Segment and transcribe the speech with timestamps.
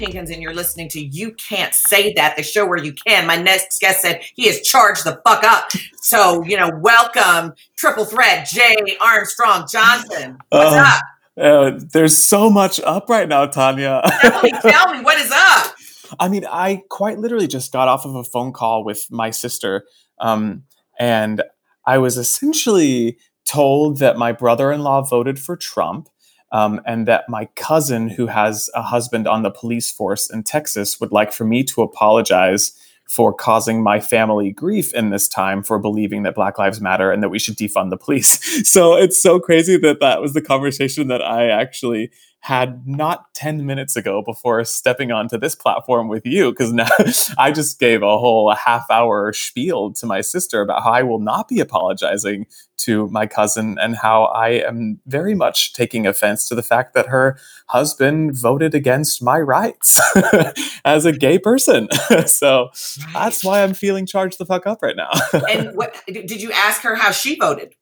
[0.00, 3.26] Pinkins, and you're listening to You Can't Say That, the show where you can.
[3.26, 5.70] My next guest said he is charged the fuck up.
[6.00, 10.38] So, you know, welcome, Triple Threat, Jay Armstrong Johnson.
[10.48, 11.02] What's Uh, up?
[11.38, 14.00] uh, there's so much up right now, Tonya.
[14.22, 15.74] Tell me, tell me, what is up?
[16.18, 19.84] I mean, I quite literally just got off of a phone call with my sister,
[20.18, 20.62] um,
[20.98, 21.42] and
[21.84, 26.08] I was essentially told that my brother-in-law voted for Trump,
[26.52, 31.00] um, and that my cousin, who has a husband on the police force in Texas,
[31.00, 32.72] would like for me to apologize
[33.10, 37.22] for causing my family grief in this time for believing that Black Lives Matter and
[37.24, 38.38] that we should defund the police.
[38.70, 43.66] So it's so crazy that that was the conversation that I actually had not 10
[43.66, 46.88] minutes ago before stepping onto this platform with you because now
[47.38, 51.18] I just gave a whole half hour spiel to my sister about how I will
[51.18, 52.46] not be apologizing
[52.78, 57.08] to my cousin and how I am very much taking offense to the fact that
[57.08, 60.00] her husband voted against my rights
[60.84, 61.88] as a gay person.
[62.26, 62.70] so
[63.12, 65.10] that's why I'm feeling charged the fuck up right now.
[65.50, 67.74] And what did you ask her how she voted?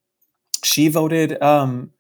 [0.64, 1.91] she voted um,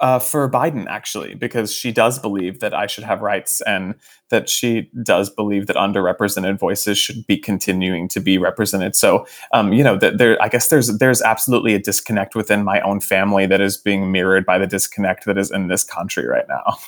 [0.00, 3.94] uh, for Biden, actually, because she does believe that I should have rights and
[4.30, 8.96] that she does believe that underrepresented voices should be continuing to be represented.
[8.96, 12.80] So, um, you know, that there, I guess there's there's absolutely a disconnect within my
[12.80, 16.46] own family that is being mirrored by the disconnect that is in this country right
[16.48, 16.78] now.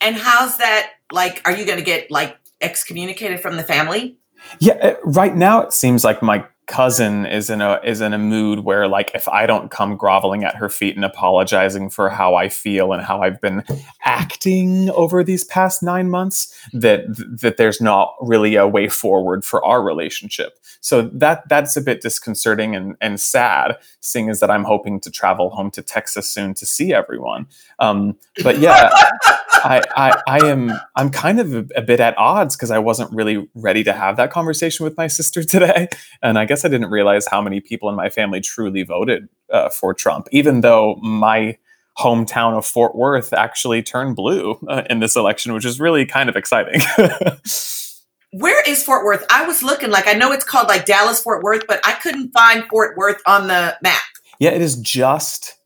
[0.00, 0.90] And how's that?
[1.10, 4.16] Like, are you going to get like excommunicated from the family?
[4.58, 8.18] Yeah, uh, right now it seems like my cousin is in a is in a
[8.18, 12.36] mood where like if I don't come groveling at her feet and apologizing for how
[12.36, 13.64] I feel and how I've been
[14.04, 17.04] acting over these past 9 months that
[17.40, 20.58] that there's not really a way forward for our relationship.
[20.80, 25.10] So that that's a bit disconcerting and and sad seeing as that I'm hoping to
[25.10, 27.46] travel home to Texas soon to see everyone.
[27.80, 28.90] Um but yeah,
[29.64, 33.12] I, I, I am I'm kind of a, a bit at odds because I wasn't
[33.12, 35.88] really ready to have that conversation with my sister today,
[36.22, 39.70] and I guess I didn't realize how many people in my family truly voted uh,
[39.70, 41.56] for Trump, even though my
[41.98, 46.28] hometown of Fort Worth actually turned blue uh, in this election, which is really kind
[46.28, 46.82] of exciting.
[48.32, 49.24] Where is Fort Worth?
[49.30, 52.32] I was looking like I know it's called like Dallas Fort Worth, but I couldn't
[52.32, 54.02] find Fort Worth on the map.
[54.38, 55.56] yeah, it is just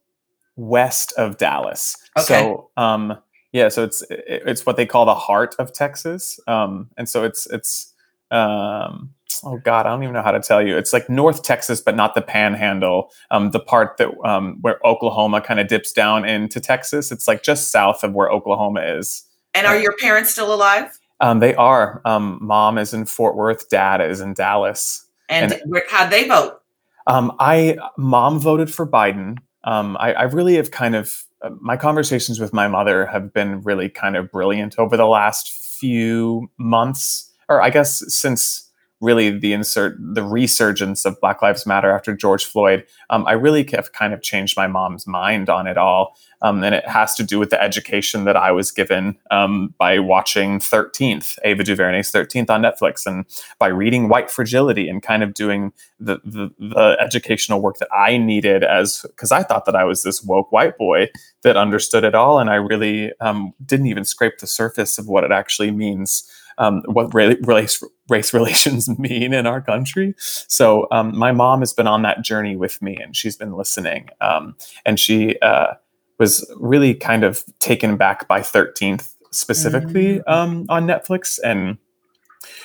[0.55, 1.97] west of Dallas.
[2.17, 2.25] Okay.
[2.27, 3.19] So, um,
[3.53, 7.47] yeah, so it's it's what they call the heart of Texas, um, and so it's
[7.51, 7.93] it's
[8.31, 9.15] um,
[9.45, 10.77] oh god, I don't even know how to tell you.
[10.77, 15.41] It's like North Texas, but not the Panhandle, um, the part that um, where Oklahoma
[15.41, 17.11] kind of dips down into Texas.
[17.13, 19.25] It's like just south of where Oklahoma is.
[19.55, 20.99] And are your parents still alive?
[21.21, 22.03] Um, they are.
[22.05, 23.69] Um, mom is in Fort Worth.
[23.71, 25.07] Dad is in Dallas.
[25.29, 26.61] And, And- how'd they vote?
[27.07, 29.39] Um, I mom voted for Biden.
[29.65, 33.61] Um, I, I really have kind of uh, my conversations with my mother have been
[33.63, 38.66] really kind of brilliant over the last few months, or I guess since
[39.01, 42.87] really the insert the resurgence of Black Lives Matter after George Floyd.
[43.11, 46.75] Um, I really have kind of changed my mom's mind on it all, um, and
[46.75, 51.39] it has to do with the education that I was given um, by watching Thirteenth,
[51.45, 53.27] Ava DuVernay's Thirteenth on Netflix, and
[53.59, 58.17] by reading White Fragility and kind of doing the the, the educational work that I
[58.17, 61.11] needed as because I thought that I was this woke white boy
[61.43, 65.25] that understood it all, and I really um, didn't even scrape the surface of what
[65.25, 70.15] it actually means um, what ra- race race relations mean in our country.
[70.19, 74.09] So um, my mom has been on that journey with me, and she's been listening.
[74.21, 75.75] Um, and she uh,
[76.19, 81.79] was really kind of taken back by Thirteenth specifically um, on Netflix, and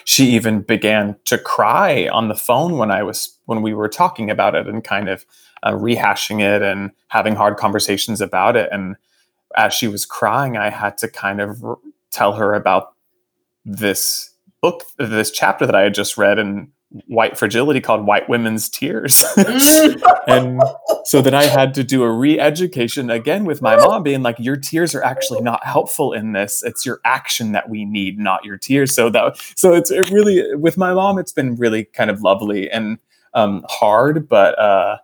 [0.06, 4.30] she even began to cry on the phone when I was when we were talking
[4.30, 5.26] about it and kind of
[5.64, 8.70] uh, rehashing it and having hard conversations about it.
[8.72, 8.96] And
[9.56, 11.78] as she was crying, I had to kind of r-
[12.10, 12.94] tell her about
[13.66, 16.72] this book, this chapter that I had just read in
[17.08, 19.24] White Fragility called White Women's Tears.
[20.28, 20.62] and
[21.06, 24.36] so then I had to do a re education again with my mom, being like,
[24.40, 26.64] Your tears are actually not helpful in this.
[26.64, 28.94] It's your action that we need, not your tears.
[28.94, 32.70] So that, so it's it really, with my mom, it's been really kind of lovely
[32.70, 32.98] and
[33.34, 34.98] um, hard, but uh,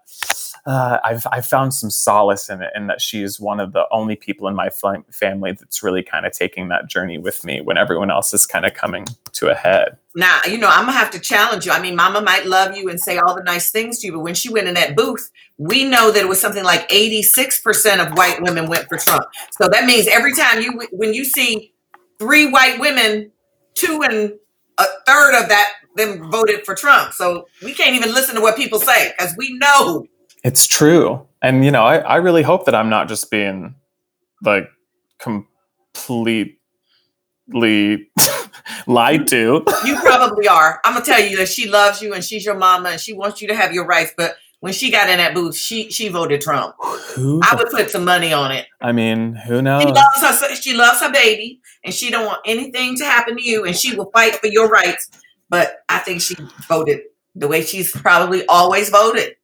[0.67, 3.85] uh, I've, I've found some solace in it, and that she is one of the
[3.89, 7.61] only people in my fam- family that's really kind of taking that journey with me
[7.61, 9.97] when everyone else is kind of coming to a head.
[10.13, 11.71] Now, you know, I'm gonna have to challenge you.
[11.71, 14.19] I mean, Mama might love you and say all the nice things to you, but
[14.19, 18.17] when she went in that booth, we know that it was something like 86% of
[18.17, 19.23] white women went for Trump.
[19.51, 21.73] So that means every time you, when you see
[22.19, 23.31] three white women,
[23.73, 24.33] two and
[24.77, 27.13] a third of that them voted for Trump.
[27.13, 30.05] So we can't even listen to what people say because we know
[30.47, 31.27] It's true.
[31.41, 33.75] And, you know, I, I really hope that I'm not just being
[34.41, 34.69] like
[35.19, 36.57] completely
[38.87, 39.63] lied to.
[39.85, 40.79] you probably are.
[40.83, 43.41] I'm gonna tell you that she loves you and she's your mama and she wants
[43.41, 44.13] you to have your rights.
[44.15, 46.75] But when she got in that booth, she she voted Trump.
[47.15, 47.41] Who?
[47.43, 48.67] I would put some money on it.
[48.81, 49.83] I mean, who She knows?
[49.85, 50.55] loves her.
[50.55, 53.95] She loves her baby, and she don't want anything to happen to you, and she
[53.95, 55.09] will fight for your rights.
[55.49, 56.35] But I think she
[56.67, 57.01] voted
[57.35, 59.35] the way she's probably always voted.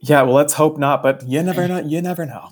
[0.00, 1.02] Yeah, well, let's hope not.
[1.02, 1.66] But you never eh.
[1.66, 1.78] know.
[1.78, 2.50] You never know.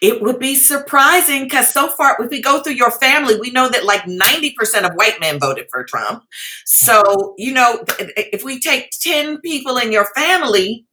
[0.00, 3.68] It would be surprising because so far, if we go through your family, we know
[3.68, 6.22] that like 90% of white men voted for Trump.
[6.64, 10.86] So, you know, if we take 10 people in your family,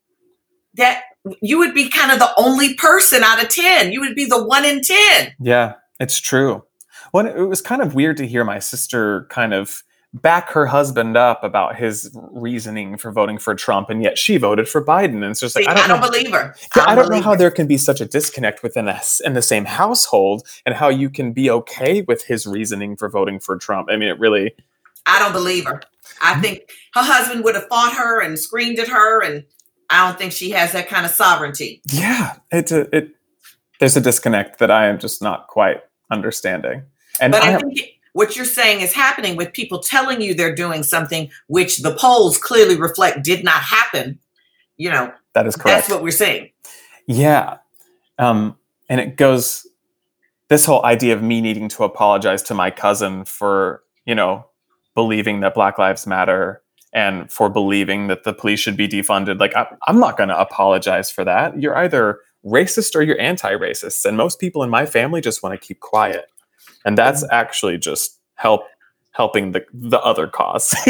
[0.73, 1.03] that
[1.41, 3.91] you would be kind of the only person out of 10.
[3.91, 5.35] You would be the one in 10.
[5.39, 6.63] Yeah, it's true.
[7.13, 9.83] Well, it was kind of weird to hear my sister kind of
[10.21, 14.67] back her husband up about his reasoning for voting for Trump, and yet she voted
[14.67, 15.15] for Biden.
[15.15, 16.09] And it's just like See, I don't, know.
[16.09, 16.55] believe her.
[16.75, 17.37] Yeah, I don't know how her.
[17.37, 21.09] there can be such a disconnect within us in the same household, and how you
[21.09, 23.89] can be okay with his reasoning for voting for Trump.
[23.91, 24.55] I mean, it really.
[25.05, 25.81] I don't believe her.
[26.21, 26.41] I mm-hmm.
[26.41, 29.43] think her husband would have fought her and screamed at her, and
[29.89, 31.81] I don't think she has that kind of sovereignty.
[31.91, 33.11] Yeah, it's a it.
[33.79, 36.83] There's a disconnect that I am just not quite understanding,
[37.19, 40.33] and But I, I think it- what you're saying is happening with people telling you
[40.33, 44.17] they're doing something which the polls clearly reflect did not happen.
[44.77, 45.65] You know, that is correct.
[45.65, 46.51] that's what we're saying.
[47.07, 47.57] Yeah.
[48.17, 48.55] Um,
[48.87, 49.67] and it goes
[50.47, 54.45] this whole idea of me needing to apologize to my cousin for, you know,
[54.93, 56.61] believing that Black Lives Matter
[56.93, 59.41] and for believing that the police should be defunded.
[59.41, 61.61] Like, I, I'm not going to apologize for that.
[61.61, 64.05] You're either racist or you're anti racist.
[64.05, 66.29] And most people in my family just want to keep quiet.
[66.85, 67.33] And that's mm-hmm.
[67.33, 68.63] actually just help
[69.11, 70.75] helping the the other cause.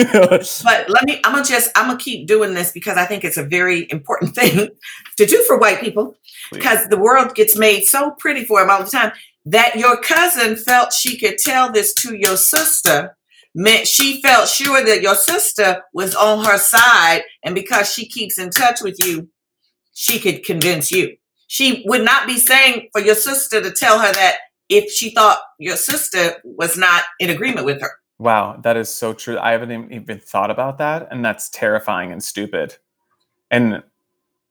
[0.63, 3.37] But let me, I'm gonna just, I'm gonna keep doing this because I think it's
[3.37, 4.69] a very important thing
[5.17, 6.15] to do for white people
[6.51, 9.11] because the world gets made so pretty for them all the time
[9.45, 13.15] that your cousin felt she could tell this to your sister
[13.53, 17.21] meant she felt sure that your sister was on her side.
[17.43, 19.29] And because she keeps in touch with you
[19.95, 21.17] she could convince you.
[21.47, 24.37] She would not be saying for your sister to tell her that
[24.69, 29.13] if she thought your sister was not in agreement with her Wow, that is so
[29.13, 29.37] true.
[29.37, 32.77] I haven't even- thought about that, and that's terrifying and stupid.
[33.51, 33.83] And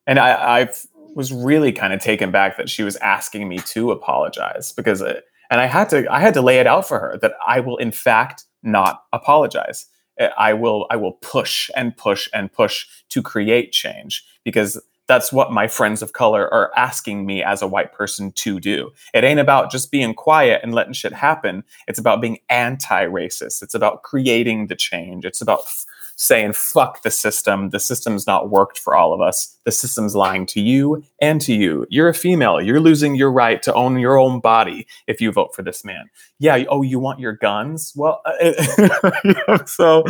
[0.06, 0.68] and I I
[1.14, 5.24] was really kind of taken back that she was asking me to apologize because it,
[5.50, 7.78] and I had to I had to lay it out for her that I will
[7.78, 9.86] in fact not apologize.
[10.20, 15.32] Uh, I will I will push and push and push to create change because that's
[15.32, 18.90] what my friends of color are asking me as a white person to do.
[19.12, 21.64] It ain't about just being quiet and letting shit happen.
[21.86, 23.62] It's about being anti-racist.
[23.62, 25.24] It's about creating the change.
[25.24, 25.84] It's about f-
[26.16, 27.70] saying fuck the system.
[27.70, 29.56] The system's not worked for all of us.
[29.64, 31.86] The system's lying to you and to you.
[31.90, 32.60] You're a female.
[32.60, 36.08] You're losing your right to own your own body if you vote for this man.
[36.38, 36.64] Yeah.
[36.68, 37.92] Oh, you want your guns?
[37.96, 40.04] Well, uh, so.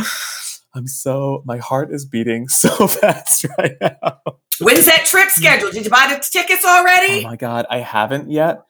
[0.77, 1.43] I'm so.
[1.47, 4.21] My heart is beating so fast right now.
[4.61, 7.25] When's that trip scheduled did you buy the tickets already?
[7.25, 8.65] Oh my god, I haven't yet.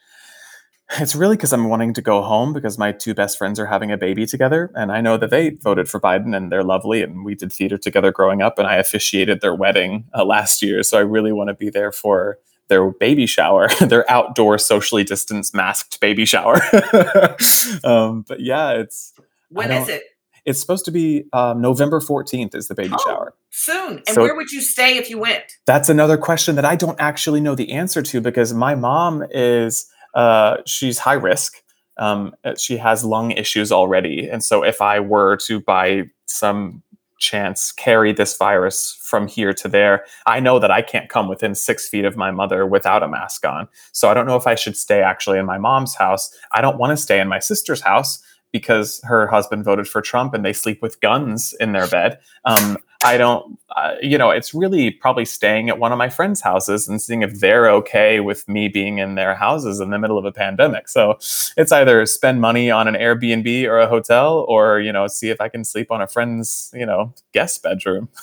[1.01, 3.91] It's really because I'm wanting to go home because my two best friends are having
[3.91, 7.25] a baby together, and I know that they voted for Biden and they're lovely, and
[7.25, 10.99] we did theater together growing up, and I officiated their wedding uh, last year, so
[10.99, 12.39] I really want to be there for
[12.69, 16.61] their baby shower, their outdoor, socially distanced, masked baby shower.
[17.85, 19.15] um, but yeah, it's
[19.49, 20.03] When is it?
[20.45, 23.03] It's supposed to be um, November 14th is the baby Oh.
[23.05, 23.35] shower.
[23.51, 23.99] Soon.
[24.07, 25.43] And So- where would you stay if you went?
[25.67, 29.87] That's another question that I don't actually know the answer to because my mom is
[30.15, 31.55] uh, she's high risk.
[31.97, 36.83] Um, uh, she has lung issues already, and so if I were to by some
[37.21, 41.55] chance carry this virus from here to there, I know that I can't come within
[41.55, 43.69] six feet of my mother without a mask on.
[43.93, 46.37] So I don't know if I should stay actually in my mom's house.
[46.53, 48.21] I don't want to stay in my sister's house
[48.55, 52.21] because her husband voted for Trump and they sleep with guns in their bed.
[52.45, 56.41] Um, I don't, uh, you know, it's really probably staying at one of my friends'
[56.41, 60.19] houses and seeing if they're okay with me being in their houses in the middle
[60.19, 60.89] of a pandemic.
[60.89, 61.19] So
[61.57, 65.41] it's either spend money on an Airbnb or a hotel or, you know, see if
[65.41, 68.09] I can sleep on a friend's, you know, guest bedroom.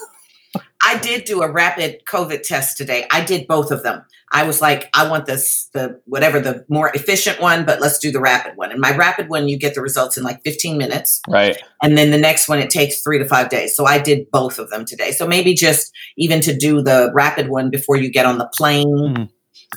[0.92, 3.08] I did do a rapid COVID test today.
[3.10, 4.04] I did both of them.
[4.30, 8.12] I was like, I want this, the whatever the more efficient one, but let's do
[8.12, 8.72] the rapid one.
[8.72, 11.22] And my rapid one, you get the results in like 15 minutes.
[11.30, 11.58] Right.
[11.82, 13.74] And then the next one, it takes three to five days.
[13.74, 15.12] So I did both of them today.
[15.12, 18.88] So maybe just even to do the rapid one before you get on the plane.
[18.88, 19.30] Mhm.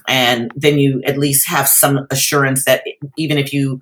[0.09, 2.83] And then you at least have some assurance that
[3.17, 3.81] even if you,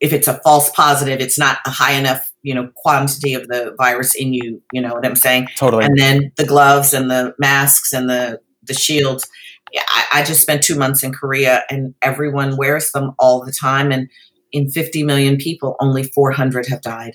[0.00, 3.74] if it's a false positive, it's not a high enough, you know, quantity of the
[3.78, 4.62] virus in you.
[4.72, 5.48] You know what I'm saying?
[5.56, 5.84] Totally.
[5.84, 9.26] and then the gloves and the masks and the the shields.
[9.72, 13.52] Yeah, I, I just spent two months in Korea, and everyone wears them all the
[13.52, 13.92] time.
[13.92, 14.08] And
[14.52, 17.12] in 50 million people, only 400 have died.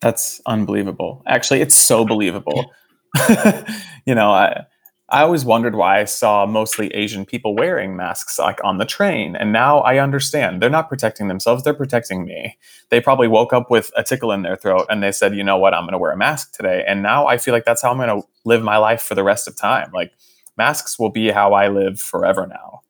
[0.00, 1.22] That's unbelievable.
[1.26, 2.70] Actually, it's so believable.
[4.06, 4.64] you know, I
[5.10, 9.36] I always wondered why I saw mostly Asian people wearing masks like on the train,
[9.36, 10.60] and now I understand.
[10.60, 12.58] They're not protecting themselves; they're protecting me.
[12.90, 15.56] They probably woke up with a tickle in their throat, and they said, "You know
[15.56, 15.72] what?
[15.72, 17.96] I'm going to wear a mask today." And now I feel like that's how I'm
[17.96, 19.90] going to live my life for the rest of time.
[19.94, 20.12] Like
[20.58, 22.82] masks will be how I live forever now.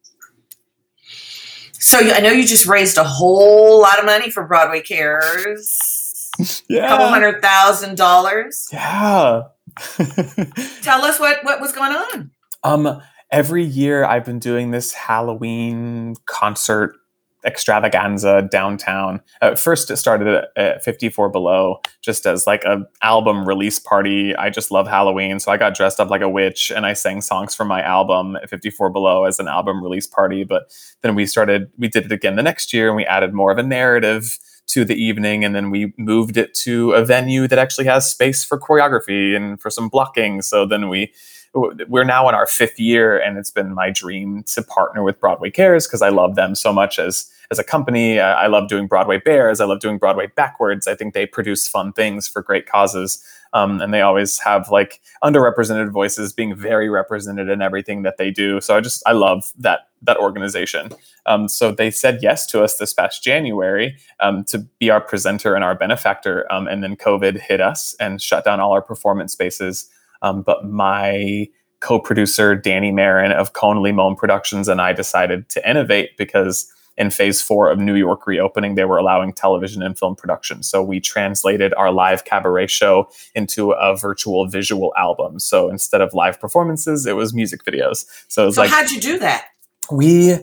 [1.75, 6.33] So I know you just raised a whole lot of money for Broadway Cares,
[6.69, 6.87] yeah.
[6.87, 8.67] a couple hundred thousand dollars.
[8.73, 9.43] Yeah.
[10.83, 12.31] Tell us what what was going on.
[12.65, 16.97] Um, every year I've been doing this Halloween concert
[17.45, 19.21] extravaganza downtown.
[19.41, 24.35] At first, it started at, at 54 Below, just as like a album release party.
[24.35, 27.21] I just love Halloween, so I got dressed up like a witch and I sang
[27.21, 30.45] songs from my album 54 Below as an album release party.
[30.45, 33.53] But then we started, we did it again the next year, and we added more
[33.53, 37.59] of a narrative to the evening and then we moved it to a venue that
[37.59, 40.43] actually has space for choreography and for some blocking.
[40.43, 41.13] So then we
[41.55, 45.51] we're now in our fifth year and it's been my dream to partner with broadway
[45.51, 48.21] cares because i love them so much as as a company.
[48.21, 49.61] I love doing broadway bears.
[49.61, 50.87] I love doing broadway backwards.
[50.87, 55.01] I think they produce fun things for great causes um, and they always have like
[55.23, 58.61] underrepresented voices being very represented in everything that they do.
[58.61, 60.91] So i just i love that that organization.
[61.27, 65.55] Um, so they said yes to us this past january um, to be our presenter
[65.55, 69.33] and our benefactor um, and then covid hit us and shut down all our performance
[69.33, 69.89] spaces.
[70.23, 71.49] Um, but my
[71.81, 77.41] co-producer Danny Marin of Cone Limon Productions and I decided to innovate because in phase
[77.41, 80.63] four of New York reopening, they were allowing television and film production.
[80.63, 85.39] So we translated our live cabaret show into a virtual visual album.
[85.39, 88.05] So instead of live performances, it was music videos.
[88.29, 89.47] So it was So like how'd you do that?
[89.91, 90.37] we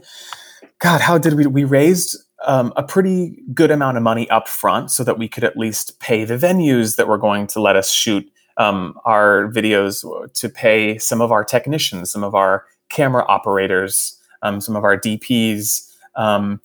[0.80, 4.92] god how did we we raised um, a pretty good amount of money up front
[4.92, 7.90] so that we could at least pay the venues that were going to let us
[7.90, 14.20] shoot um, our videos to pay some of our technicians some of our camera operators
[14.42, 16.62] um, some of our dps um,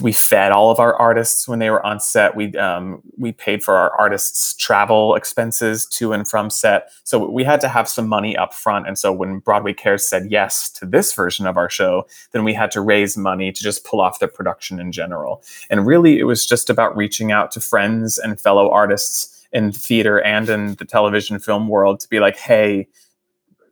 [0.00, 2.34] we fed all of our artists when they were on set.
[2.34, 6.90] We um, we paid for our artists' travel expenses to and from set.
[7.04, 8.86] So we had to have some money up front.
[8.86, 12.54] And so when Broadway Cares said yes to this version of our show, then we
[12.54, 15.42] had to raise money to just pull off the production in general.
[15.68, 20.22] And really, it was just about reaching out to friends and fellow artists in theater
[20.22, 22.88] and in the television film world to be like, hey,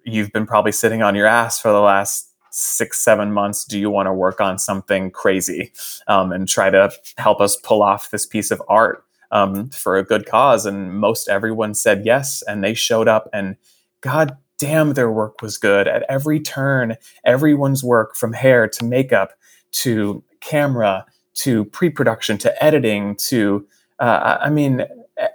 [0.04, 3.64] you've been probably sitting on your ass for the last six, seven months.
[3.64, 5.72] Do you want to work on something crazy
[6.06, 10.04] um, and try to help us pull off this piece of art um, for a
[10.04, 10.66] good cause?
[10.66, 13.56] And most everyone said yes, and they showed up, and
[14.00, 16.96] God damn, their work was good at every turn.
[17.24, 19.32] Everyone's work, from hair to makeup
[19.72, 23.66] to camera to pre-production to editing to,
[24.00, 24.84] uh, I mean,
[25.16, 25.28] eh,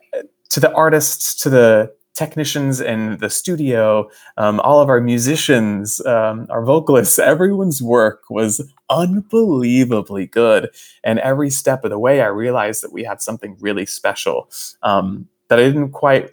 [0.50, 6.48] to the artists to the technicians in the studio, um, all of our musicians, um,
[6.50, 10.70] our vocalists, everyone's work was unbelievably good.
[11.04, 14.50] And every step of the way, I realized that we had something really special
[14.82, 16.32] um, that I didn't quite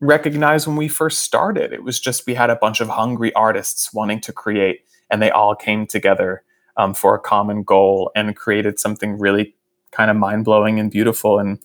[0.00, 1.72] recognize when we first started.
[1.72, 4.80] It was just we had a bunch of hungry artists wanting to create,
[5.10, 6.42] and they all came together
[6.76, 9.54] um, for a common goal and created something really
[9.90, 11.38] kind of mind blowing and beautiful.
[11.38, 11.58] And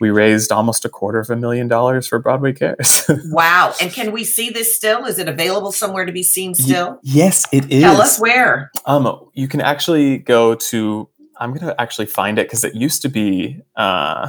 [0.00, 3.08] we raised almost a quarter of a million dollars for Broadway Cares.
[3.28, 3.74] Wow.
[3.80, 5.04] And can we see this still?
[5.04, 7.00] Is it available somewhere to be seen still?
[7.02, 7.82] yes, it is.
[7.82, 8.70] Tell us where.
[8.84, 11.08] Um, you can actually go to.
[11.38, 13.60] I'm gonna actually find it because it used to be.
[13.74, 14.28] Uh,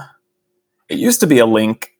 [0.89, 1.96] it used to be a link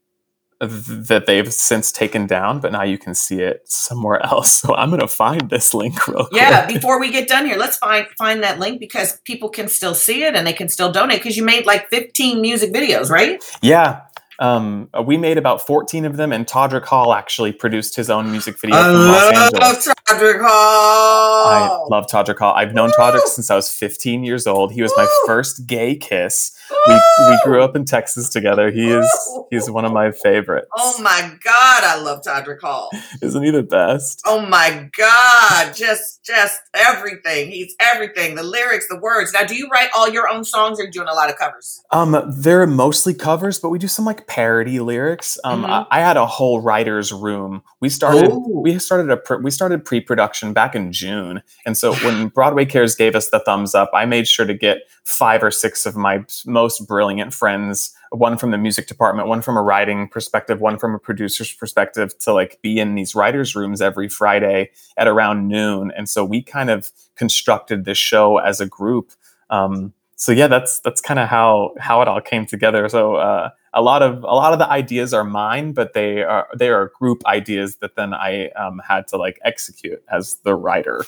[0.59, 4.63] that they've since taken down, but now you can see it somewhere else.
[4.67, 6.41] So I'm gonna find this link real quick.
[6.41, 9.93] Yeah, before we get done here, let's find find that link because people can still
[9.93, 13.43] see it and they can still donate because you made like 15 music videos, right?
[13.61, 14.01] Yeah.
[14.39, 18.59] Um, we made about 14 of them, and Todrick Hall actually produced his own music
[18.59, 19.33] video I love.
[19.53, 22.53] Todrick I love Todrick Hall.
[22.53, 23.03] I've known Woo!
[23.03, 24.71] Todrick since I was 15 years old.
[24.71, 26.51] He was my first gay kiss.
[26.87, 28.71] We, we grew up in Texas together.
[28.71, 29.09] He is
[29.51, 30.67] he's one of my favorites.
[30.77, 32.89] Oh my God, I love Todrick Hall.
[33.21, 34.21] Isn't he the best?
[34.25, 37.49] Oh my God, just just everything.
[37.51, 38.35] He's everything.
[38.35, 39.33] The lyrics, the words.
[39.33, 41.37] Now, do you write all your own songs or are you doing a lot of
[41.37, 41.81] covers?
[41.91, 45.37] Um, they're mostly covers, but we do some like parody lyrics.
[45.43, 45.69] Um, Mhm.
[45.89, 47.63] I, I had a whole writer's room.
[47.79, 48.61] We started Ooh.
[48.63, 52.95] we started a pr- we started pre-production back in June, and so when Broadway Cares
[52.95, 56.23] gave us the thumbs up, I made sure to get five or six of my
[56.57, 60.95] most brilliant friends, one from the music department, one from a writing perspective, one from
[60.95, 65.91] a producer's perspective, to like be in these writers' rooms every Friday at around noon.
[65.95, 69.11] And so we kind of constructed this show as a group.
[69.51, 72.89] Um, so yeah, that's that's kind of how how it all came together.
[72.89, 76.47] So uh, a lot of a lot of the ideas are mine, but they are
[76.57, 81.05] they are group ideas that then I um, had to like execute as the writer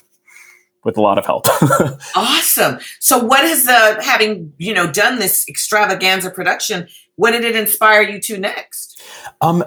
[0.84, 1.46] with a lot of help.
[2.16, 2.80] Awesome.
[3.00, 6.88] So, what is the having you know done this extravaganza production?
[7.16, 9.02] What did it inspire you to next?
[9.42, 9.64] um,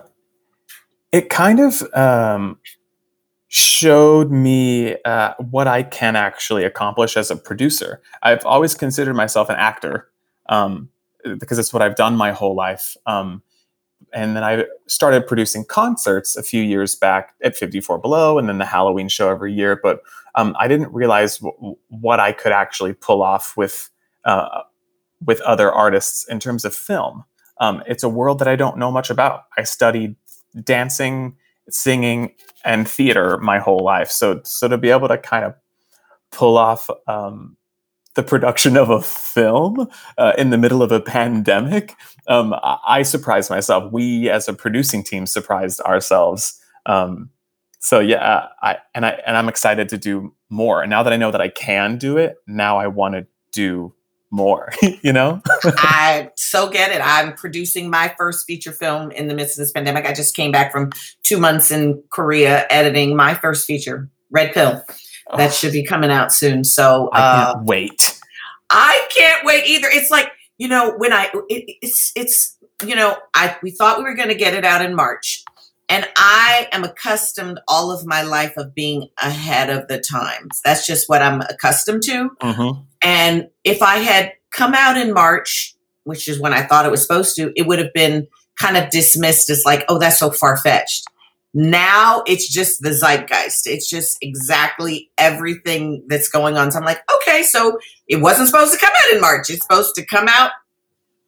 [1.12, 2.58] it kind of um,
[3.48, 8.00] showed me uh, what I can actually accomplish as a producer.
[8.22, 10.08] I've always considered myself an actor
[10.48, 10.88] um,
[11.38, 12.96] because it's what I've done my whole life.
[13.06, 13.42] Um,
[14.12, 18.58] and then I started producing concerts a few years back at 54 Below, and then
[18.58, 19.78] the Halloween show every year.
[19.82, 20.02] But
[20.34, 23.90] um, I didn't realize w- what I could actually pull off with
[24.24, 24.62] uh,
[25.24, 27.24] with other artists in terms of film.
[27.58, 29.44] Um, it's a world that I don't know much about.
[29.56, 30.16] I studied
[30.64, 31.36] dancing,
[31.68, 34.10] singing, and theater my whole life.
[34.10, 35.54] So so to be able to kind of
[36.30, 37.56] pull off um,
[38.14, 41.94] the production of a film uh, in the middle of a pandemic,
[42.28, 43.92] um, I, I surprised myself.
[43.92, 46.60] We as a producing team surprised ourselves.
[46.86, 47.30] Um,
[47.78, 50.82] so yeah, I and I and I'm excited to do more.
[50.82, 53.94] And now that I know that I can do it, now I want to do
[54.30, 54.72] more.
[55.02, 55.42] you know?
[55.64, 57.00] I so get it.
[57.04, 60.06] I'm producing my first feature film in the midst of this pandemic.
[60.06, 60.90] I just came back from
[61.22, 64.82] two months in Korea editing my first feature, Red Pill.
[65.36, 66.64] That should be coming out soon.
[66.64, 68.20] So I uh, can't wait.
[68.70, 69.88] I can't wait either.
[69.90, 74.04] It's like you know when I it, it's it's you know I we thought we
[74.04, 75.44] were going to get it out in March,
[75.88, 80.60] and I am accustomed all of my life of being ahead of the times.
[80.64, 82.30] That's just what I'm accustomed to.
[82.40, 82.84] Mhm.
[83.02, 87.02] And if I had come out in March, which is when I thought it was
[87.02, 88.26] supposed to, it would have been
[88.60, 91.06] kind of dismissed as like, oh, that's so far fetched.
[91.54, 93.66] Now it's just the zeitgeist.
[93.66, 96.70] It's just exactly everything that's going on.
[96.70, 99.50] So I'm like, okay, so it wasn't supposed to come out in March.
[99.50, 100.52] It's supposed to come out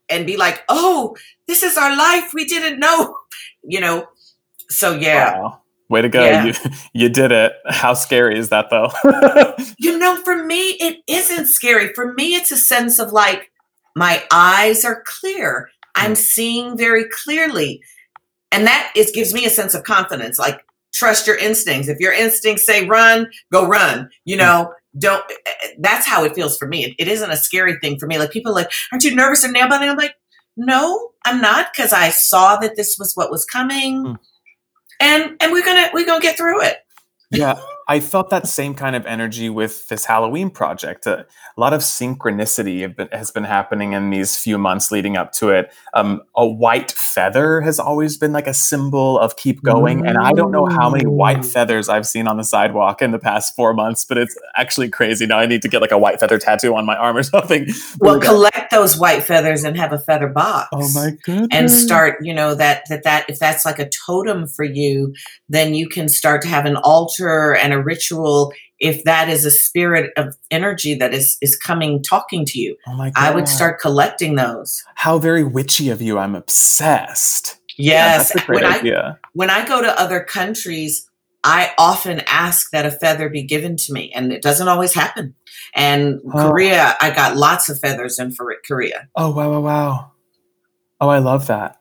[0.08, 2.32] and be like, oh, this is our life.
[2.32, 3.16] We didn't know,
[3.62, 4.08] you know.
[4.70, 5.60] So yeah, Wow.
[5.88, 6.24] Way to go.
[6.24, 6.44] Yeah.
[6.46, 6.54] You
[6.92, 7.52] you did it.
[7.68, 8.90] How scary is that though?
[9.78, 11.92] you know, for me, it isn't scary.
[11.92, 13.50] For me, it's a sense of like,
[13.94, 15.70] my eyes are clear.
[15.94, 16.16] I'm mm.
[16.16, 17.82] seeing very clearly.
[18.54, 20.38] And that is gives me a sense of confidence.
[20.38, 20.60] Like,
[20.92, 21.88] trust your instincts.
[21.88, 24.08] If your instincts say run, go run.
[24.24, 25.24] You know, don't.
[25.30, 26.84] Eh, eh, eh, that's how it feels for me.
[26.84, 28.18] It, it isn't a scary thing for me.
[28.18, 29.88] Like people are like, aren't you nervous and nail biting?
[29.90, 30.14] I'm like,
[30.56, 34.14] no, I'm not, because I saw that this was what was coming, Hmm.
[35.00, 36.78] and and we're gonna we're gonna get through it.
[37.32, 41.06] yeah, I felt that same kind of energy with this Halloween project.
[41.06, 41.24] Uh,
[41.56, 45.32] a lot of synchronicity have been, has been happening in these few months leading up
[45.32, 45.72] to it.
[45.92, 50.32] Um, a white feather has always been like a symbol of keep going, and I
[50.32, 53.74] don't know how many white feathers I've seen on the sidewalk in the past four
[53.74, 55.26] months, but it's actually crazy.
[55.26, 57.66] Now I need to get like a white feather tattoo on my arm or something.
[57.98, 60.68] Well, collect those white feathers and have a feather box.
[60.72, 61.48] oh my goodness!
[61.50, 65.14] and start you know that that that if that's like a totem for you
[65.48, 69.50] then you can start to have an altar and a ritual if that is a
[69.50, 73.22] spirit of energy that is is coming talking to you Oh my god!
[73.24, 76.18] i would start collecting those How very witchy of you!
[76.18, 77.58] I'm obsessed.
[77.76, 81.08] Yes great when i when i go to other countries
[81.42, 85.34] i often ask that a feather be given to me and it doesn't always happen
[85.74, 86.48] and Oh.
[86.48, 90.10] korea i got lots of feathers in for korea Oh wow, wow, wow.
[91.00, 91.80] Oh, I love that.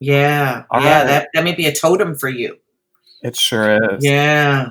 [0.00, 1.06] Yeah, All yeah, right.
[1.06, 2.56] that that may be a totem for you.
[3.22, 4.04] It sure is.
[4.04, 4.70] Yeah.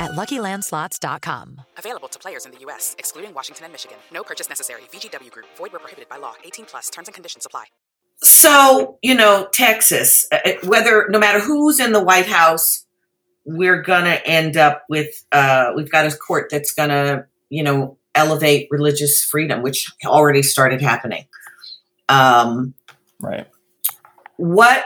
[0.00, 1.60] at luckylandslots.com.
[1.78, 3.98] Available to players in the U.S., excluding Washington and Michigan.
[4.12, 4.82] No purchase necessary.
[4.92, 6.34] VGW Group, void where prohibited by law.
[6.44, 7.64] 18 plus terms and conditions apply.
[8.22, 12.86] So, you know, Texas, uh, whether no matter who's in the White House,
[13.44, 17.64] we're going to end up with uh we've got a court that's going to, you
[17.64, 21.24] know, elevate religious freedom, which already started happening.
[22.08, 22.74] Um
[23.20, 23.48] Right.
[24.36, 24.84] what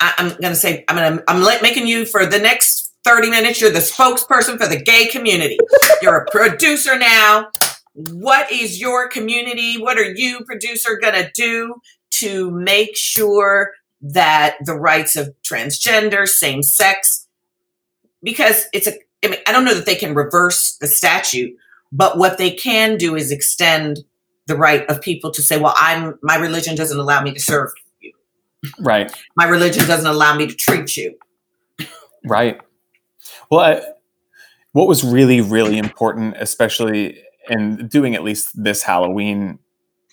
[0.00, 3.30] I, I'm going to say, I'm going to, I'm making you for the next 30
[3.30, 3.60] minutes.
[3.60, 5.58] You're the spokesperson for the gay community.
[6.02, 7.50] You're a producer now.
[7.94, 9.80] What is your community?
[9.80, 11.76] What are you, producer, going to do
[12.18, 17.26] to make sure that the rights of transgender, same sex,
[18.22, 18.92] because it's a,
[19.24, 21.56] I mean, I don't know that they can reverse the statute,
[21.92, 24.00] but what they can do is extend
[24.46, 27.70] the right of people to say, well, I'm, my religion doesn't allow me to serve
[28.00, 28.12] you.
[28.80, 29.12] Right.
[29.36, 31.16] my religion doesn't allow me to treat you.
[32.24, 32.60] Right.
[33.50, 33.82] Well, I,
[34.72, 39.58] what was really, really important, especially in doing at least this Halloween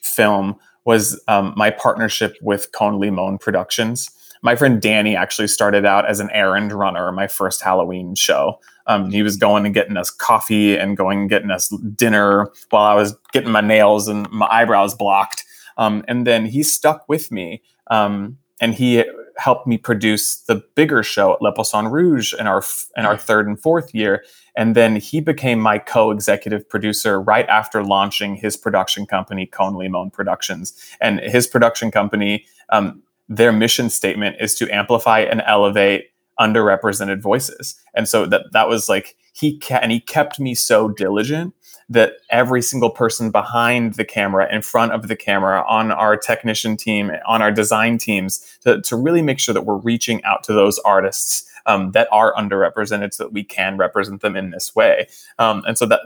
[0.01, 4.09] film, was um, my partnership with Cone Limon Productions.
[4.41, 8.59] My friend Danny actually started out as an errand runner my first Halloween show.
[8.87, 12.83] Um, he was going and getting us coffee and going and getting us dinner while
[12.83, 15.45] I was getting my nails and my eyebrows blocked.
[15.77, 19.05] Um, and then he stuck with me um, and he
[19.37, 22.63] helped me produce the bigger show at Le Poisson Rouge in our
[22.97, 24.23] in our third and fourth year.
[24.55, 30.11] And then he became my co-executive producer right after launching his production company, Cone Limon
[30.11, 30.73] Productions.
[31.01, 37.75] And his production company, um, their mission statement is to amplify and elevate underrepresented voices.
[37.93, 41.53] And so that that was like he ca- and he kept me so diligent
[41.89, 46.77] that every single person behind the camera, in front of the camera, on our technician
[46.77, 50.53] team, on our design teams, to, to really make sure that we're reaching out to
[50.53, 55.07] those artists um, that are underrepresented so that we can represent them in this way.
[55.39, 56.01] Um, and so that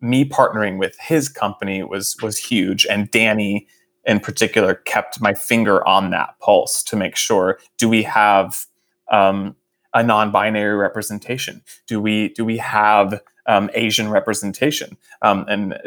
[0.00, 2.86] me partnering with his company was was huge.
[2.86, 3.66] And Danny
[4.04, 8.66] in particular kept my finger on that pulse to make sure do we have
[9.10, 9.56] um,
[9.94, 11.62] a non-binary representation?
[11.86, 14.96] Do we do we have um, Asian representation?
[15.22, 15.78] Um, and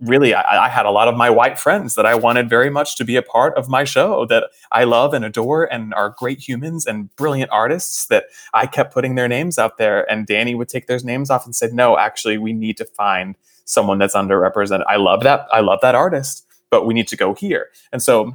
[0.00, 2.96] really, I, I had a lot of my white friends that I wanted very much
[2.96, 6.40] to be a part of my show that I love and adore and are great
[6.40, 10.10] humans and brilliant artists that I kept putting their names out there.
[10.10, 13.36] And Danny would take those names off and said, "No, actually, we need to find
[13.64, 14.84] someone that's underrepresented.
[14.88, 15.46] I love that.
[15.52, 18.34] I love that artist, but we need to go here." And so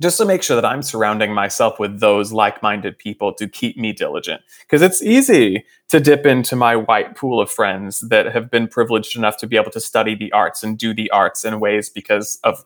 [0.00, 3.76] just to make sure that I'm surrounding myself with those like minded people to keep
[3.76, 4.42] me diligent.
[4.60, 9.16] Because it's easy to dip into my white pool of friends that have been privileged
[9.16, 12.38] enough to be able to study the arts and do the arts in ways because
[12.44, 12.64] of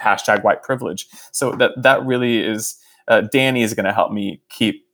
[0.00, 1.06] hashtag white privilege.
[1.30, 2.76] So that that really is
[3.08, 4.86] uh, Danny is going to help me keep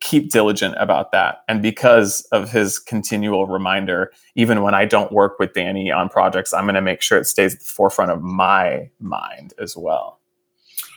[0.00, 5.38] keep diligent about that and because of his continual reminder even when i don't work
[5.38, 8.22] with danny on projects i'm going to make sure it stays at the forefront of
[8.22, 10.19] my mind as well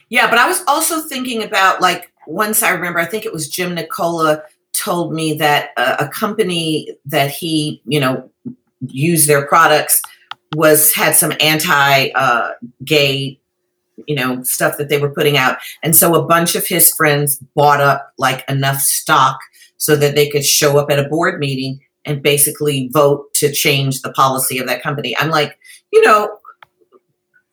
[0.10, 3.50] Yeah, but I was also thinking about like once I remember, I think it was
[3.50, 8.30] Jim Nicola told me that a, company that he, you know,
[8.88, 10.02] used their products
[10.56, 12.52] was had some anti uh,
[12.84, 13.40] gay,
[14.08, 15.58] you know, stuff that they were putting out.
[15.84, 19.40] And so a bunch of his friends bought up like enough stock
[19.78, 24.02] so that they could show up at a board meeting and basically vote to change
[24.02, 25.16] the policy of that company.
[25.18, 25.58] I'm like,
[25.92, 26.38] you know,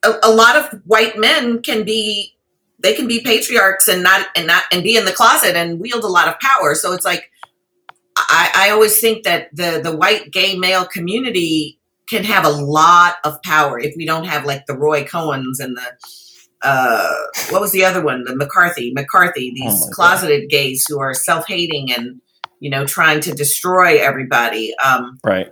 [0.03, 2.35] a, a lot of white men can be
[2.83, 6.05] they can be patriarchs and not and not and be in the closet and wield
[6.05, 6.75] a lot of power.
[6.75, 7.31] So it's like
[8.16, 13.16] I, I always think that the the white gay male community can have a lot
[13.25, 15.87] of power if we don't have like the Roy Cohns and the
[16.62, 17.14] uh
[17.51, 18.25] what was the other one?
[18.25, 19.93] The McCarthy, McCarthy, these Oh my God.
[19.93, 22.21] closeted gays who are self-hating and
[22.61, 24.75] you know, trying to destroy everybody.
[24.85, 25.51] Um, Right.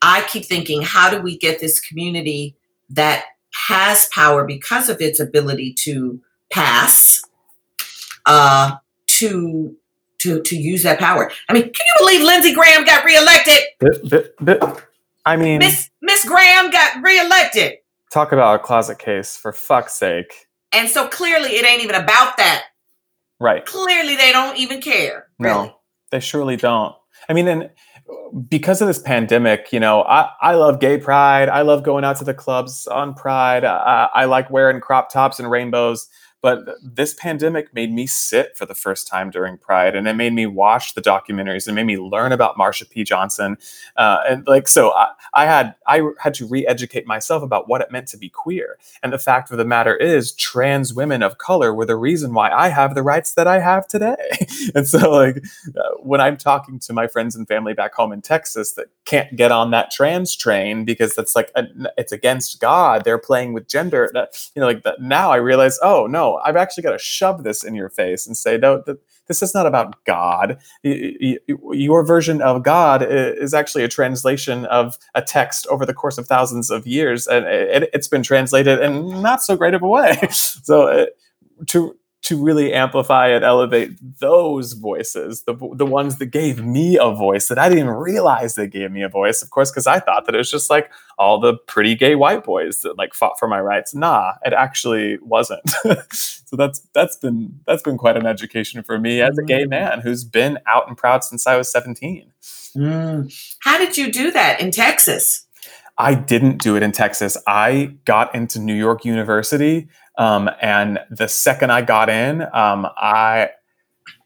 [0.00, 2.56] I keep thinking, how do we get this community
[2.90, 3.24] that
[3.68, 7.22] has power because of its ability to pass
[8.26, 8.76] uh,
[9.18, 9.76] to
[10.18, 11.30] to to use that power?
[11.48, 13.58] I mean, can you believe Lindsey Graham got reelected?
[15.24, 17.74] I mean, Miss Miss Graham got reelected,
[18.12, 20.46] talk about a closet case for fuck's sake.
[20.72, 22.64] and so clearly it ain't even about that.
[23.40, 23.66] Right.
[23.66, 25.26] Clearly they don't even care.
[25.38, 25.66] Really.
[25.66, 25.76] No,
[26.10, 26.94] they surely don't.
[27.28, 27.70] I mean, and
[28.48, 31.48] because of this pandemic, you know, I, I love gay pride.
[31.48, 33.64] I love going out to the clubs on pride.
[33.64, 36.08] I, I like wearing crop tops and rainbows.
[36.46, 40.32] But this pandemic made me sit for the first time during Pride, and it made
[40.32, 41.66] me watch the documentaries.
[41.66, 43.02] and made me learn about Marsha P.
[43.02, 43.58] Johnson,
[43.96, 47.90] uh, and like so, I, I had I had to re-educate myself about what it
[47.90, 48.78] meant to be queer.
[49.02, 52.52] And the fact of the matter is, trans women of color were the reason why
[52.52, 54.14] I have the rights that I have today.
[54.76, 55.42] and so, like
[55.76, 59.34] uh, when I'm talking to my friends and family back home in Texas that can't
[59.34, 61.64] get on that trans train because that's like a,
[61.98, 64.12] it's against God, they're playing with gender.
[64.14, 65.00] That you know, like that.
[65.02, 68.36] Now I realize, oh no, I've actually got to shove this in your face and
[68.36, 70.58] say, no, th- this is not about God.
[70.84, 75.94] Y- y- Your version of God is actually a translation of a text over the
[75.94, 79.82] course of thousands of years, and it, it's been translated in not so great of
[79.82, 80.16] a way.
[80.30, 81.06] so uh,
[81.66, 81.96] to
[82.26, 87.46] to really amplify and elevate those voices, the the ones that gave me a voice
[87.46, 90.26] that I didn't even realize they gave me a voice, of course, because I thought
[90.26, 93.46] that it was just like all the pretty gay white boys that like fought for
[93.46, 93.94] my rights.
[93.94, 95.70] Nah, it actually wasn't.
[96.10, 100.00] so that's that's been that's been quite an education for me as a gay man
[100.00, 102.32] who's been out and proud since I was 17.
[102.76, 103.56] Mm.
[103.60, 105.46] How did you do that in Texas?
[105.98, 107.38] I didn't do it in Texas.
[107.46, 113.50] I got into New York University, um, and the second I got in, um, I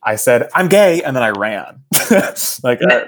[0.03, 1.83] I said I'm gay, and then I ran.
[2.62, 3.05] like, uh,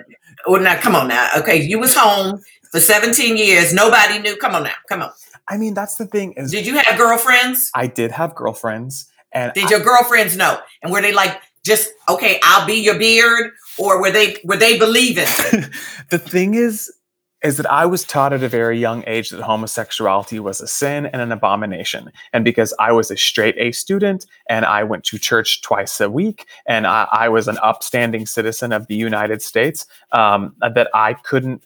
[0.47, 1.29] Oh, now come on now.
[1.37, 2.41] Okay, you was home
[2.71, 3.73] for 17 years.
[3.73, 4.37] Nobody knew.
[4.37, 4.73] Come on now.
[4.89, 5.11] Come on.
[5.49, 7.71] I mean, that's the thing is, Did you have girlfriends?
[7.75, 10.59] I did have girlfriends, and Did your girlfriends know?
[10.83, 12.41] And were they like just okay?
[12.45, 15.25] I'll be your beard, or were they were they believing?
[16.11, 16.93] the thing is
[17.43, 21.07] is that I was taught at a very young age that homosexuality was a sin
[21.07, 22.13] and an abomination.
[22.33, 26.09] And because I was a straight A student and I went to church twice a
[26.09, 31.15] week and I, I was an upstanding citizen of the United States, um, that I
[31.15, 31.65] couldn't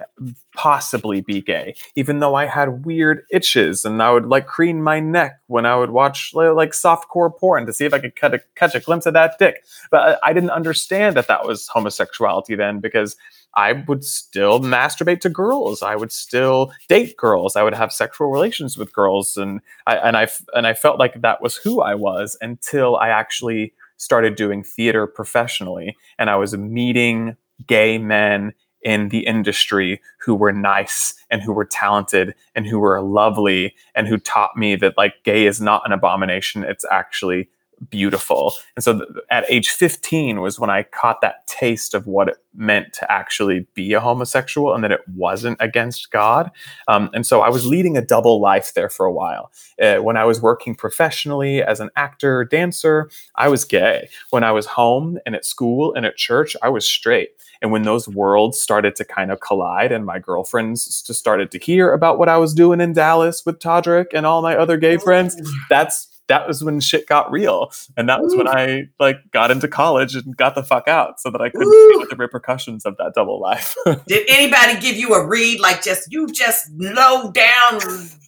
[0.55, 5.01] possibly be gay, even though I had weird itches and I would like crane my
[5.01, 8.41] neck when I would watch li- like softcore porn to see if I could a,
[8.55, 9.65] catch a glimpse of that dick.
[9.91, 13.17] But I, I didn't understand that that was homosexuality then because
[13.57, 15.83] I would still masturbate to girls.
[15.83, 17.57] I would still date girls.
[17.57, 21.23] I would have sexual relations with girls, and I and I and I felt like
[21.23, 26.57] that was who I was until I actually started doing theater professionally, and I was
[26.57, 32.79] meeting gay men in the industry who were nice and who were talented and who
[32.79, 37.49] were lovely and who taught me that like gay is not an abomination it's actually
[37.91, 38.55] beautiful.
[38.75, 42.37] And so th- at age 15 was when i caught that taste of what it
[42.55, 46.51] meant to actually be a homosexual and that it wasn't against god.
[46.89, 49.53] Um, and so i was leading a double life there for a while.
[49.81, 54.09] Uh, when i was working professionally as an actor dancer i was gay.
[54.31, 57.31] When i was home and at school and at church i was straight.
[57.63, 61.59] And when those worlds started to kind of collide and my girlfriends just started to
[61.59, 64.97] hear about what i was doing in dallas with todrick and all my other gay
[64.97, 65.37] friends
[65.69, 69.69] that's that was when shit got real and that was when i like got into
[69.69, 72.97] college and got the fuck out so that i couldn't deal with the repercussions of
[72.97, 77.81] that double life Did anybody give you a read like just you just low down,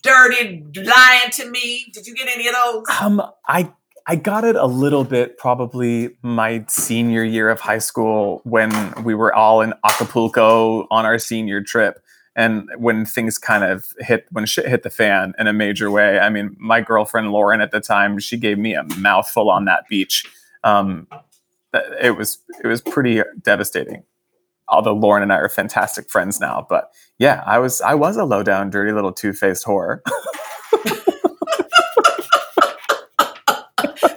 [0.02, 1.90] dirty, lying to me?
[1.92, 2.84] Did you get any of those?
[3.00, 3.70] um i
[4.10, 8.70] I got it a little bit probably my senior year of high school when
[9.04, 12.00] we were all in Acapulco on our senior trip.
[12.38, 16.20] And when things kind of hit, when shit hit the fan in a major way,
[16.20, 19.88] I mean, my girlfriend Lauren at the time, she gave me a mouthful on that
[19.88, 20.24] beach.
[20.62, 21.08] Um,
[22.00, 24.04] it was it was pretty devastating.
[24.68, 28.24] Although Lauren and I are fantastic friends now, but yeah, I was I was a
[28.24, 30.00] low down, dirty little two faced whore.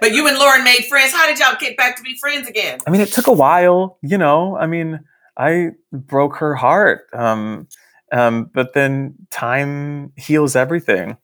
[0.02, 1.14] But you and Lauren made friends.
[1.14, 2.80] How did y'all get back to be friends again?
[2.88, 4.58] I mean, it took a while, you know.
[4.58, 5.00] I mean,
[5.38, 7.68] I broke her heart, um,
[8.12, 11.18] um, but then time heals everything.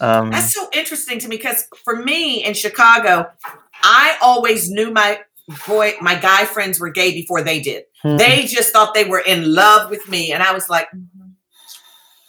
[0.00, 3.30] Um, That's so interesting to me because for me in Chicago,
[3.82, 5.20] I always knew my
[5.66, 7.84] boy, my guy friends were gay before they did.
[8.02, 8.16] Hmm.
[8.16, 11.32] They just thought they were in love with me, and I was like, "Mhm.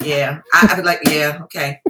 [0.03, 0.41] yeah.
[0.53, 1.81] I, I was like, yeah, okay.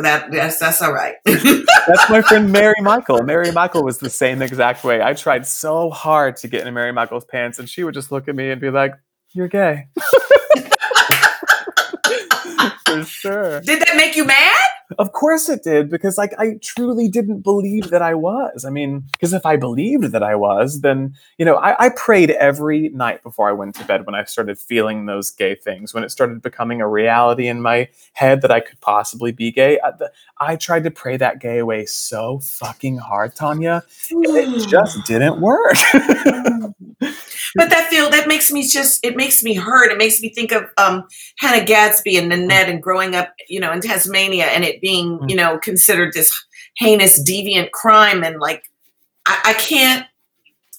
[0.00, 1.16] that yes, that's all right.
[1.24, 3.22] That's my friend Mary Michael.
[3.22, 5.02] Mary Michael was the same exact way.
[5.02, 8.26] I tried so hard to get in Mary Michael's pants, and she would just look
[8.26, 8.94] at me and be like,
[9.32, 9.88] "You're gay."
[13.02, 13.60] Sure.
[13.60, 14.73] Did that make you mad?
[14.98, 18.64] Of course it did, because like I truly didn't believe that I was.
[18.64, 22.30] I mean, because if I believed that I was, then you know, I, I prayed
[22.30, 26.04] every night before I went to bed when I started feeling those gay things, when
[26.04, 29.78] it started becoming a reality in my head that I could possibly be gay.
[29.80, 34.68] I, the, I tried to pray that gay away so fucking hard, Tonya, and it
[34.68, 35.76] just didn't work.
[37.54, 39.92] But that feel that makes me just it makes me hurt.
[39.92, 41.06] It makes me think of um
[41.38, 45.34] Hannah Gadsby and Nanette and growing up, you know, in Tasmania and it being, you
[45.34, 46.30] know, considered this
[46.76, 48.22] heinous, deviant crime.
[48.22, 48.70] And like
[49.26, 50.06] I, I can't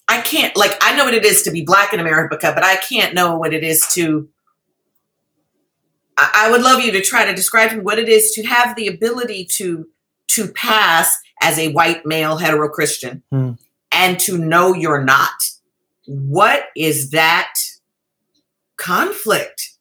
[0.07, 2.75] I can't like I know what it is to be black in America, but I
[2.75, 4.29] can't know what it is to
[6.17, 8.43] I, I would love you to try to describe to me what it is to
[8.43, 9.87] have the ability to
[10.27, 13.51] to pass as a white male hetero Christian Hmm.
[13.91, 15.33] and to know you're not.
[16.05, 17.53] What is that
[18.77, 19.74] conflict?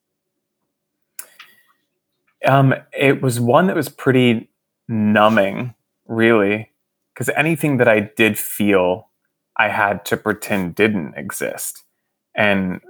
[2.45, 4.49] Um, it was one that was pretty
[4.87, 5.73] numbing,
[6.07, 6.71] really,
[7.13, 9.09] because anything that I did feel,
[9.57, 11.83] I had to pretend didn't exist.
[12.35, 12.81] And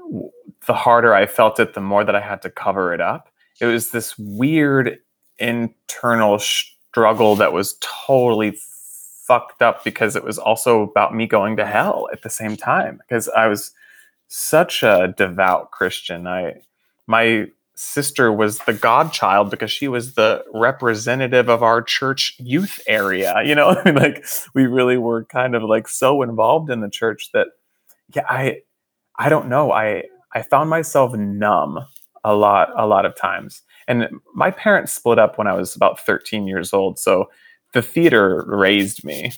[0.65, 3.30] the harder I felt it, the more that I had to cover it up.
[3.62, 5.00] It was this weird
[5.38, 8.58] internal struggle that was totally
[9.26, 13.00] fucked up because it was also about me going to hell at the same time
[13.08, 13.72] because I was
[14.28, 16.28] such a devout Christian.
[16.28, 16.62] I
[17.08, 23.42] my sister was the godchild because she was the representative of our church youth area.
[23.44, 26.90] You know, I mean, like we really were kind of like so involved in the
[26.90, 27.48] church that
[28.14, 28.62] yeah, I
[29.18, 29.72] I don't know.
[29.72, 31.86] I I found myself numb
[32.24, 33.62] a lot a lot of times.
[33.88, 37.30] And my parents split up when I was about 13 years old, so
[37.74, 39.34] the theater raised me.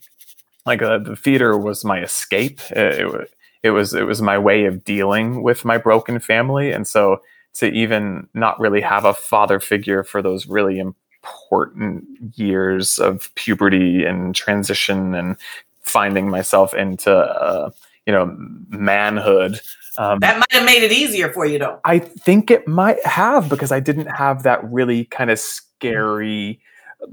[0.65, 2.59] Like uh, the theater was my escape.
[2.71, 3.31] It, it,
[3.63, 7.21] it was it was my way of dealing with my broken family, and so
[7.57, 14.05] to even not really have a father figure for those really important years of puberty
[14.05, 15.35] and transition and
[15.81, 17.69] finding myself into uh,
[18.05, 18.35] you know
[18.69, 19.59] manhood.
[19.97, 21.79] Um, That might have made it easier for you though.
[21.83, 26.61] I think it might have because I didn't have that really kind of scary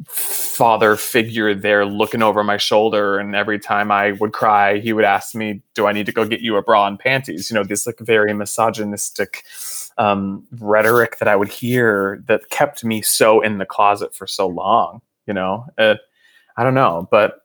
[0.07, 5.05] father figure there looking over my shoulder and every time I would cry he would
[5.05, 7.65] ask me do I need to go get you a bra and panties you know
[7.65, 9.45] this like very misogynistic
[9.99, 14.47] um, rhetoric that I would hear that kept me so in the closet for so
[14.47, 15.67] long you know?
[15.79, 15.97] Uh,
[16.57, 17.41] I don't know but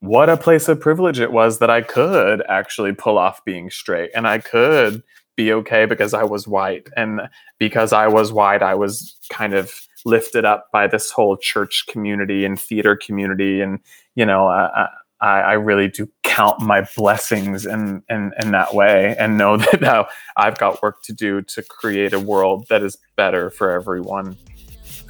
[0.00, 4.10] what a place of privilege it was that I could actually pull off being straight
[4.14, 5.02] and I could
[5.36, 7.22] be okay because I was white and
[7.58, 9.72] because I was white I was kind of
[10.04, 13.80] lifted up by this whole church community and theater community and
[14.14, 14.88] you know I,
[15.20, 16.08] I, I really do
[16.38, 21.02] count my blessings in, in in that way and know that now I've got work
[21.04, 24.36] to do to create a world that is better for everyone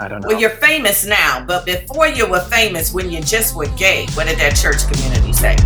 [0.00, 3.56] I don't know Well, you're famous now, but before you were famous, when you just
[3.56, 5.56] were gay, what did that church community say?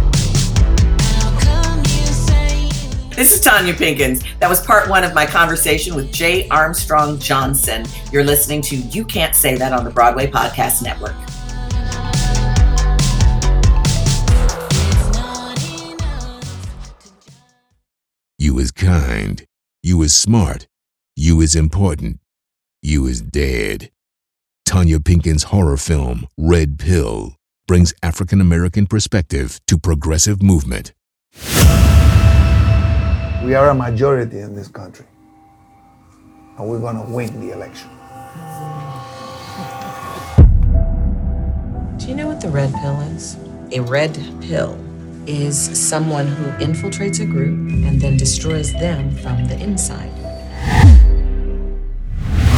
[3.15, 4.25] This is Tonya Pinkins.
[4.41, 7.85] That was part one of my conversation with Jay Armstrong Johnson.
[8.11, 11.15] You're listening to You Can't Say That on the Broadway Podcast Network.
[18.63, 19.45] Is kind.
[19.83, 20.69] You is smart.
[21.17, 22.21] You is important.
[22.81, 23.91] You is dead.
[24.65, 27.35] Tonya Pinkin's horror film, Red Pill,
[27.67, 30.93] brings African American perspective to progressive movement.
[33.43, 35.07] We are a majority in this country.
[36.57, 37.91] And we're going to win the election.
[41.99, 43.37] Do you know what the red pill is?
[43.73, 44.79] A red pill
[45.27, 50.11] is someone who infiltrates a group and then destroys them from the inside.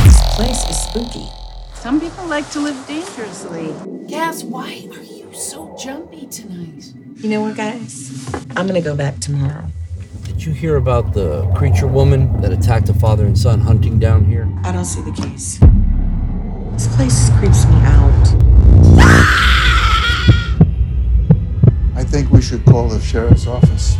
[0.04, 1.28] This place is spooky.
[1.74, 3.74] Some people like to live dangerously.
[4.08, 6.92] Gas, why are you so jumpy tonight?
[7.16, 8.28] You know what, guys?
[8.56, 9.66] I'm gonna go back tomorrow.
[10.24, 14.24] Did you hear about the creature woman that attacked a father and son hunting down
[14.24, 14.48] here?
[14.64, 15.58] I don't see the case.
[16.72, 18.34] This place creeps me out.
[21.96, 23.96] I think we should call the sheriff's office.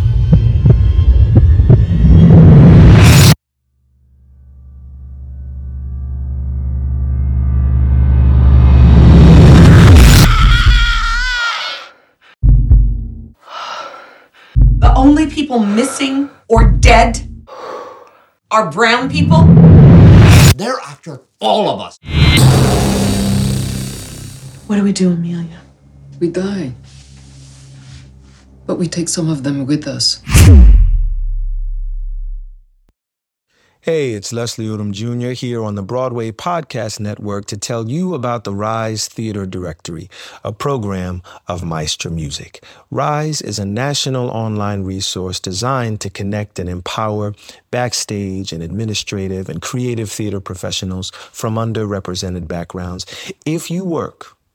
[14.79, 17.29] The only people missing or dead
[18.53, 19.43] are brown people?
[20.57, 21.99] They're after all of us.
[24.69, 25.63] What do we do, Amelia?
[26.21, 26.75] We die.
[28.67, 30.23] But we take some of them with us.
[33.85, 35.33] Hey, it's Leslie Odom Jr.
[35.33, 40.09] here on the Broadway Podcast Network to tell you about the Rise Theater Directory,
[40.43, 42.65] a program of Maestra Music.
[42.91, 47.35] Rise is a national online resource designed to connect and empower
[47.71, 53.05] backstage and administrative and creative theater professionals from underrepresented backgrounds.
[53.45, 54.35] If you work